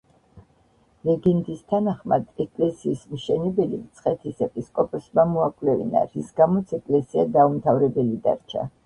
ლეგენდის 1.07 1.59
თანახმად, 1.73 2.23
ეკლესიის 2.45 3.03
მშენებელი 3.11 3.79
მცხეთის 3.81 4.41
ეპისკოპოსმა 4.47 5.27
მოაკვლევინა, 5.35 6.03
რის 6.15 6.33
გამოც 6.43 6.75
ეკლესია 6.79 7.27
დაუმთავრებელი 7.37 8.19
დარჩა. 8.27 8.67